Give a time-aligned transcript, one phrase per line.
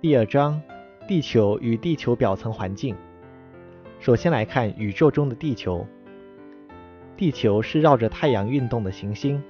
[0.00, 0.62] 第二章，
[1.08, 2.94] 地球与地球表层环境。
[3.98, 5.84] 首先来看宇宙中的地球。
[7.16, 9.42] 地球是绕着太阳运动的行星，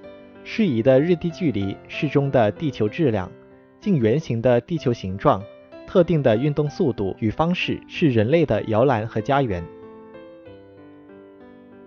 [0.45, 3.31] 适宜的日地距离、适中的地球质量、
[3.79, 5.45] 近圆形的地球形状、
[5.87, 9.63] 特定的运动速度与方式，是人类的摇篮和家园。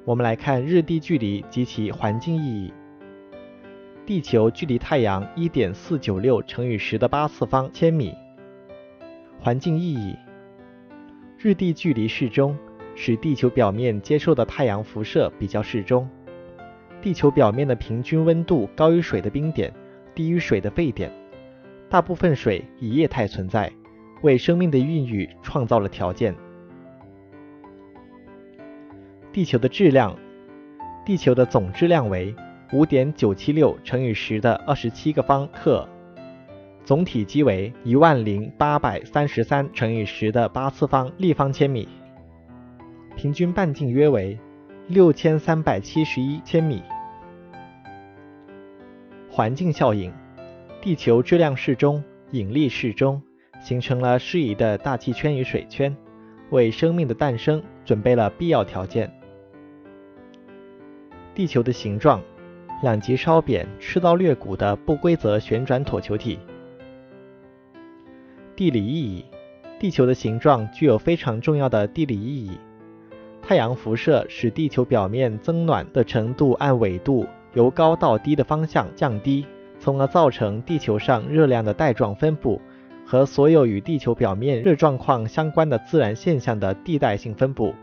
[0.05, 2.71] 我们来看日地距离及其环境意义。
[4.05, 8.14] 地球距离太阳一点四九六乘以十的八次方千米。
[9.44, 10.16] 环境意义：
[11.40, 12.55] 日地距离适中，
[12.94, 16.08] 使地球表面接受的太阳辐射比较适中。
[17.02, 19.73] 地球表面的平均温度高于水的冰点，
[20.13, 21.12] 低于水的沸点。
[21.90, 23.72] 大部分水以液态存在，
[24.22, 26.35] 为生命的孕育创造了条件。
[29.34, 30.16] 地球的质量：
[31.04, 32.35] 地球的总质量为
[32.73, 35.90] 五点九七六乘以十的二十七个方克。
[36.84, 41.87] 总体积为一万零八百三十三乘以十的八次方立方千米，
[43.15, 44.37] 平均半径约为
[44.87, 46.82] 六千三百七十一千米。
[49.29, 50.12] 环境效应：
[50.82, 53.21] 地球质量适中，引力适中，
[53.62, 55.96] 形成了适宜的大气圈与水圈，
[56.49, 59.09] 为生命的诞生准备了必要条件。
[61.34, 62.21] 地球的形状：
[62.82, 66.40] 两极稍扁、赤道略鼓的不规则旋转椭球体。
[68.62, 69.25] 地理意义：
[69.79, 72.59] 地球的形状具有非常重要的地理意义。
[73.41, 77.25] 太阳辐射使地球表面增暖的程度按纬度
[77.56, 79.47] 由高到低的方向降低，
[79.79, 82.62] 从而造成地球上热量的带状分布
[83.03, 87.73] 和所有与地球表面热状况相关的自然现象的地带性分布。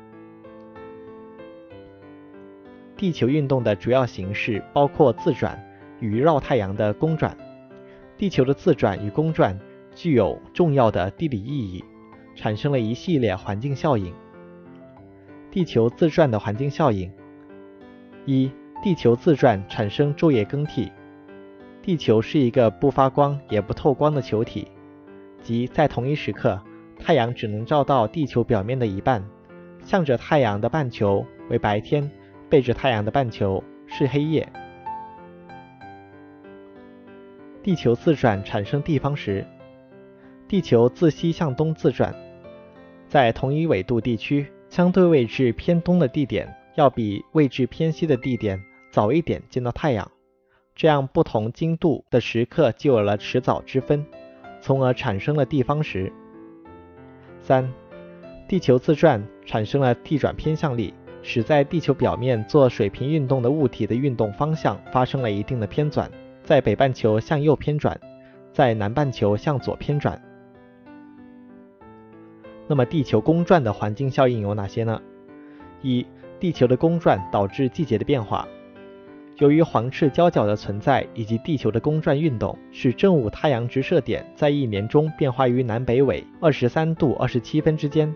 [2.97, 5.61] 地球运动的主要形式包括自转
[5.99, 7.37] 与绕太阳的公转。
[8.17, 9.59] 地球的自转与公转。
[9.99, 11.85] 具有重要的地理意义，
[12.37, 14.15] 产生了一系列环境效应。
[15.51, 17.11] 地球自转的环境效应：
[18.25, 18.49] 一、
[18.81, 20.93] 地球自转产生昼夜更替。
[21.83, 24.69] 地球是一个不发光也不透光的球体，
[25.43, 26.63] 即在同一时刻，
[27.01, 29.25] 太阳只能照到地球表面的一半，
[29.83, 32.09] 向着太阳的半球为白天，
[32.49, 34.49] 背着太阳的半球是黑夜。
[37.65, 39.45] 地球自转产生地方时。
[40.49, 42.15] 地球自西向东自转，
[43.07, 48.59] 在同一纬度地区，相对位置偏东的地点要比位置偏西的地点
[48.91, 50.11] 早一点见到太阳，
[50.75, 54.07] 这样不同经度的时刻就有了迟早之分，
[54.63, 56.11] 从而产生了地方时。
[57.43, 57.71] 三、
[58.49, 66.11] 地球自转产生了地转偏向力，使在地球表面做水平运动的物体的运动方向发生了一定的偏转，
[66.43, 68.01] 在北半球向右偏转，
[68.51, 70.19] 在南半球向左偏转。
[72.69, 75.01] 那么，地球公转的环境效应有哪些呢？
[75.81, 76.07] 一、
[76.39, 78.47] 地球的公转导致季节的变化。
[79.39, 88.15] 由于黄赤交角的存在以及地球的公转运动，使正午太阳直射点在一年中变化于南北纬二十三度二十七分之间，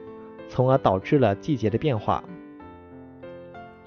[0.49, 2.23] 从而导致了季节的变化。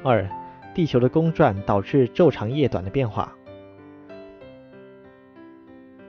[0.01, 0.27] 二、
[0.73, 3.31] 地球的公转导致昼长夜短的变化。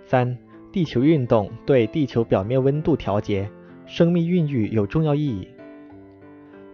[0.06, 0.38] 三、
[0.72, 3.50] 地球运动对地球表面温度调节。
[3.86, 5.48] 生命孕育有重要意义。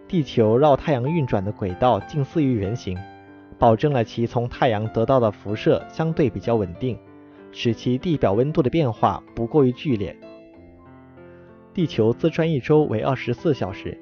[0.07, 2.97] 地球绕太阳运转的轨道近似于圆形，
[3.57, 6.97] 保证了其从太阳得到的辐射相对比较稳定，
[7.51, 10.15] 使其地表温度的变化不过于剧烈。
[11.73, 13.97] 地球自转一周为二十四小时，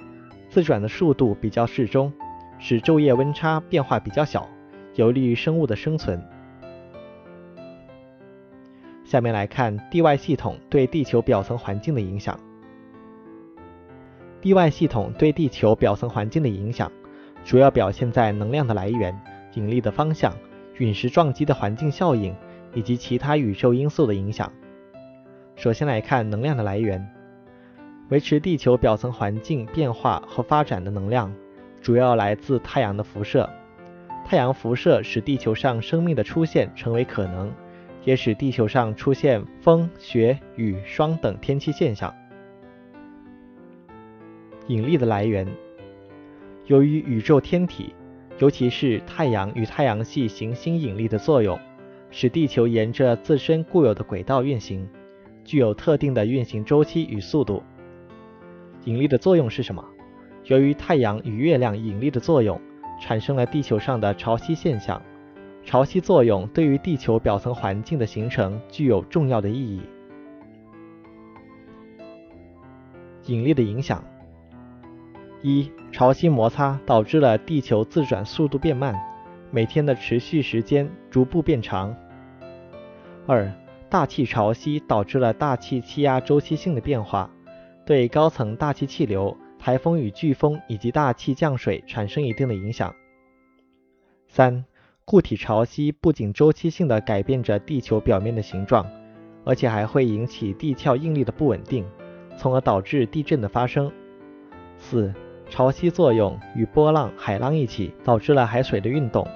[0.49, 2.11] 自转的速度比较适中，
[2.59, 4.47] 使昼夜温差变化比较小，
[4.95, 6.21] 有利于生物的生存。
[9.03, 12.37] 下面来看地外系统对地球表层环境的影响。
[14.41, 16.91] 地外系统对地球表层环境的影响，
[17.45, 19.15] 主要表现在能量的来源、
[19.53, 20.33] 引力的方向、
[20.79, 22.35] 陨石撞击的环境效应
[22.73, 24.51] 以及其他宇宙因素的影响。
[25.55, 27.07] 首先来看能量的来源，
[28.09, 31.31] 维持地球表层环境变化和发展的能量，
[31.79, 33.47] 主要来自太阳的辐射。
[34.25, 37.53] 太阳辐射使地球上生命的出现成为可能，
[38.03, 42.11] 也使地球上出现风、雪、雨、霜等天气现象。
[44.67, 45.47] 引力的来源，
[46.67, 47.93] 由于宇宙天体，
[48.39, 51.59] 尤其是太阳与太阳系行星引力的作用，
[52.09, 54.87] 使地球沿着自身固有的轨道运行，
[55.43, 57.61] 具有特定的运行周期与速度。
[58.85, 59.83] 引力的作用是什么？
[60.45, 62.59] 由于太阳与月亮引力的作用，
[62.99, 65.01] 产生了地球上的潮汐现象。
[65.63, 69.81] 潮汐作用对于地球表层环境的形成具有重要的意义。
[73.27, 74.03] 引力的影响：
[75.43, 78.95] 一、潮汐摩擦导致了地球自转速度变慢，
[79.49, 81.95] 每天的持续时间逐步变长；
[83.25, 83.51] 二、
[83.89, 87.29] 大气潮汐导致了大气气压周期性的变化，
[87.85, 92.91] 对高层大气气流、台风与飓风以及大气降水产生一定的影响；
[94.27, 94.63] 三、
[95.05, 98.85] 固体潮汐不仅周期性的改变着地球表面的形状，
[99.43, 101.83] 而且还会引起地壳应力的不稳定，
[102.37, 103.91] 从而导致地震的发生。
[104.77, 105.13] 四、
[105.51, 109.27] 潮汐作用与波浪、海浪一起，导致了海水的运动。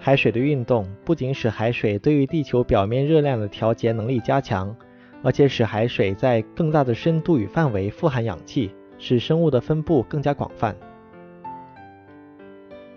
[0.00, 4.74] 海水的运动不仅使海水对于地球表面热量的调节能力加强，
[5.22, 10.74] 而且使海水在更大的深度与范围富含氧气，使生物的分布更加广泛。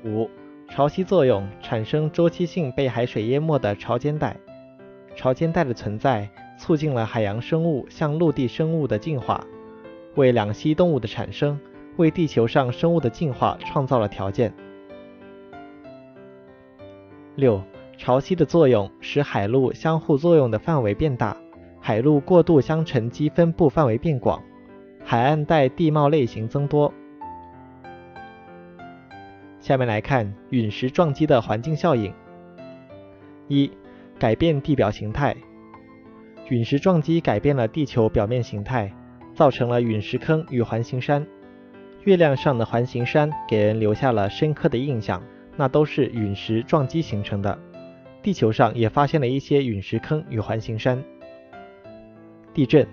[0.04, 0.28] 五、
[0.68, 4.36] 潮汐作用产生周期性被海水淹没的潮间带，
[5.16, 6.28] 潮间带的存在
[6.58, 9.46] 促进了海洋生物向陆地生物的进化，
[10.16, 11.60] 为两栖动物的产生，
[11.98, 14.54] 为地球上生物的进化创造了条件。
[17.36, 17.62] 六、
[17.98, 21.36] 潮汐的作用使海陆相互作用的范围变大，
[21.80, 24.42] 海陆过渡相沉积分布范围变广，
[25.04, 26.94] 海岸带地貌类型增多。
[29.60, 32.14] 下面来看陨石撞击的环境效应。
[33.48, 33.72] 一、
[34.20, 35.36] 改变地表形态。
[36.50, 38.94] 陨石撞击改变了地球表面形态，
[39.34, 41.26] 造成了陨石坑与环形山。
[42.06, 45.22] 月亮上的环形山给人留下了深刻的印象。
[45.56, 47.56] 那都是陨石撞击形成的。
[48.24, 51.04] 地球上也发现了一些陨石坑与环形山。
[52.56, 52.88] 地震，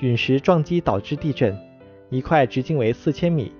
[0.00, 1.56] 陨石撞击导致地震。
[2.08, 3.52] 一块直径为四千米、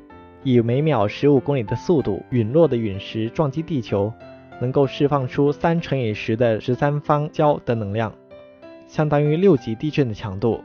[0.42, 4.12] 以每秒十五公里的速度陨落的陨石撞击地球，
[4.60, 8.12] 能够释放出三乘以十的十三方焦的能量，
[8.88, 10.64] 相当于六级地震的强度。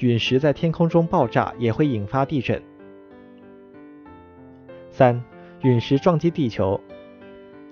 [0.00, 2.60] 陨石在天空中爆炸也会引发地震。
[4.90, 5.22] 三。
[5.62, 6.80] 陨石撞击地球，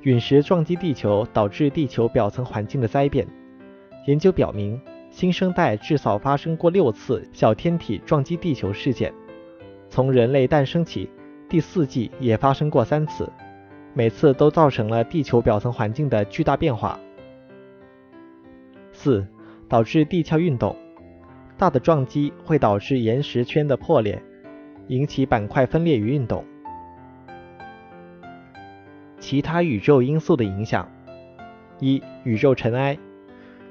[0.02, 3.26] 陨石撞击地球导致地球表层环境的灾变。
[4.06, 4.78] 研究表明，
[5.08, 9.10] 新生代至少发生过六次小天体撞击地球事件。
[9.88, 11.08] 从人类诞生起，
[11.48, 13.26] 第四纪也发生过三次，
[13.94, 17.00] 每次都造成了地球表层环境的巨大变化。
[18.92, 19.26] 四、
[19.66, 20.76] 导致地壳运动，
[21.56, 24.22] 大的撞击会导致岩石圈的破裂，
[24.88, 26.44] 引起板块分裂与运动。
[29.18, 30.90] 其他宇宙因素的影响：
[31.80, 32.98] 一、宇宙尘埃。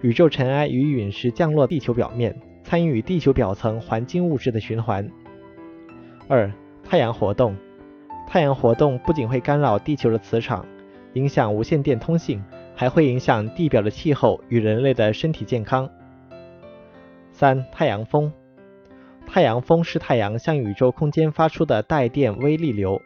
[0.01, 5.09] 宇宙尘埃与陨石降落地球表面，参与地球表层环境物质的循环。
[6.27, 6.51] 二、
[6.83, 7.55] 太阳活动。
[8.27, 10.65] 太阳活动不仅会干扰地球的磁场，
[11.13, 12.43] 影响无线电通信，
[12.75, 15.89] 还会影响地表的气候与人类的身体健康。
[17.31, 18.31] 三、太阳风。
[19.25, 23.01] 太阳风是太阳向宇宙空间发出的带电微粒流，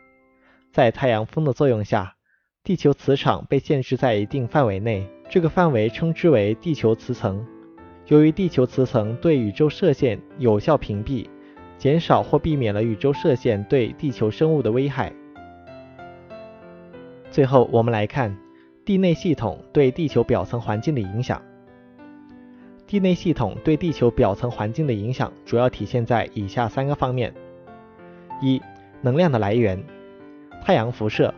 [0.72, 2.16] 在太阳风的作用下。
[2.64, 7.44] 地球磁场被限制在一定范围内，这个范围称之为地球磁层。
[8.06, 11.28] 由于地球磁层对宇宙射线有效屏蔽，
[11.80, 15.12] 减少或避免了宇宙射线对地球生物的危害。
[17.32, 18.38] 最后，我们来看
[18.86, 21.42] 地内系统对地球表层环境的影响。
[22.86, 27.34] 地内系统对地球表层环境的影响主要体现在以下三个方面：
[28.40, 28.62] 一、
[29.02, 29.84] 能量的来源，
[30.64, 31.34] 太阳辐射。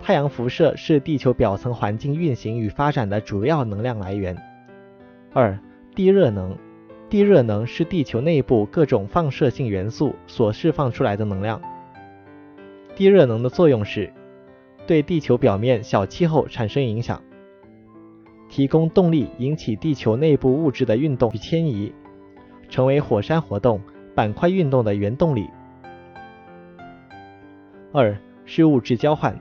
[0.00, 4.36] 太阳辐射是地球表层环境运行与发展的主要能量来源。
[5.34, 5.58] 二、
[5.94, 6.56] 地热能，
[7.10, 11.60] 地热能是地球内部各种放射性元素所释放出来的能量。
[12.96, 14.10] 地热能的作用是
[14.86, 17.22] 对地球表面小气候产生影响，
[18.48, 21.92] 提供动力引起地球内部物质的运动与迁移，
[22.70, 23.80] 成为火山活动、
[24.14, 25.50] 板块运动的原动力。
[27.92, 29.38] 二是物质交换。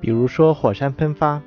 [0.00, 1.42] 比如说火山喷发，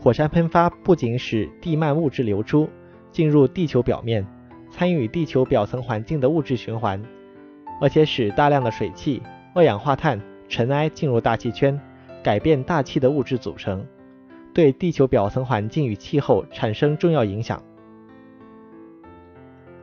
[0.00, 2.68] 火山喷发不仅使地幔物质流出，
[3.10, 4.26] 进入地球表面，
[4.70, 7.02] 参与地球表层环境的物质循环，
[7.80, 9.22] 而且使大量的水汽、
[9.54, 11.80] 二氧化碳、尘埃进入大气圈，
[12.22, 13.86] 改变大气的物质组成，
[14.52, 17.62] 对地球表层环境与气候产生重要影响。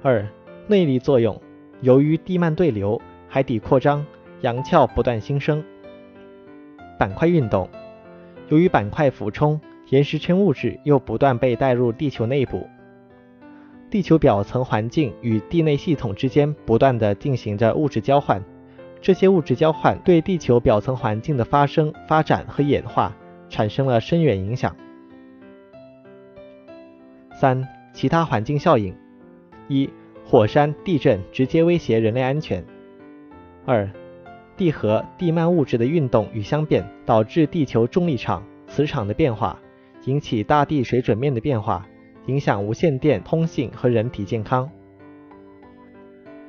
[0.02, 0.28] 二、
[0.68, 1.42] 内力作用，
[1.82, 4.06] 由于地幔对流、海底扩张、
[4.42, 5.64] 洋壳不断新生，
[7.00, 7.68] 板块运动。
[8.50, 9.60] 由于板块俯冲，
[9.90, 12.68] 岩石圈物质又不断被带入地球内部，
[13.90, 18.44] 地球表层环境与地内系统之间不断的进行着物质交换，
[19.02, 23.16] 这些物质交换对地球表层环境的发生、发展和演化
[23.50, 24.76] 产生了深远影响。
[27.34, 28.96] 三、其他环境效应：
[29.68, 29.90] 一、
[30.24, 32.64] 火山地震直接威胁人类安全，
[33.66, 33.90] 二、
[34.58, 39.60] 地核地幔物质的运动与相变，导致地球重力场、磁场的变化，
[40.06, 41.86] 引起大地水准面的变化，
[42.28, 44.70] 影响无线电通信和人体健康。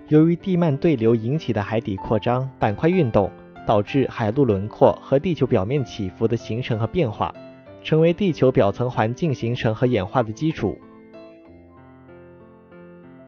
[0.08, 3.28] 由于地幔对流引起的海底扩张、板块运动，
[3.66, 7.34] 导致海陆轮廓和地球表面起伏的形成和变化，
[7.82, 10.78] 成为地球表层环境形成和演化的基础。